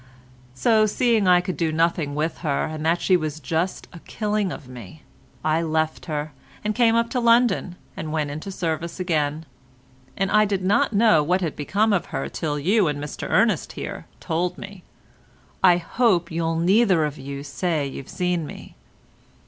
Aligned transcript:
So 0.55 0.87
seeing 0.87 1.27
I 1.27 1.41
could 1.41 1.55
do 1.55 1.71
nothing 1.71 2.15
with 2.15 2.39
her 2.39 2.65
and 2.65 2.83
that 2.83 2.99
she 3.01 3.15
was 3.15 3.39
just 3.39 3.87
a 3.93 3.99
killing 3.99 4.51
of 4.51 4.67
me, 4.67 5.03
I 5.45 5.61
left 5.61 6.07
her, 6.07 6.31
and 6.65 6.73
came 6.73 6.95
up 6.95 7.11
to 7.11 7.19
London, 7.19 7.75
and 7.95 8.11
went 8.11 8.31
into 8.31 8.51
service 8.51 8.99
again, 8.99 9.45
and 10.17 10.31
I 10.31 10.45
did 10.45 10.63
not 10.63 10.91
know 10.91 11.21
what 11.21 11.41
had 11.41 11.55
become 11.55 11.93
of 11.93 12.07
her 12.07 12.29
till 12.29 12.57
you 12.57 12.87
and 12.87 12.97
Mr 12.97 13.29
Ernest 13.29 13.73
here 13.73 14.07
told 14.19 14.57
me. 14.57 14.81
I 15.63 15.77
hope 15.77 16.31
you'll 16.31 16.55
neither 16.57 17.05
of 17.05 17.19
you 17.19 17.43
say 17.43 17.85
you've 17.85 18.09
seen 18.09 18.47
me." 18.47 18.75